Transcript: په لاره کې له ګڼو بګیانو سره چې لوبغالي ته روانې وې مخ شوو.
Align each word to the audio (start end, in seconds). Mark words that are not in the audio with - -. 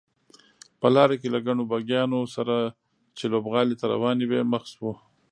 په 0.79 0.87
لاره 0.95 1.15
کې 1.21 1.27
له 1.35 1.39
ګڼو 1.47 1.63
بګیانو 1.71 2.19
سره 2.35 2.55
چې 3.17 3.25
لوبغالي 3.33 3.75
ته 3.81 3.85
روانې 3.93 4.25
وې 4.27 4.41
مخ 4.51 4.63
شوو. 4.73 4.93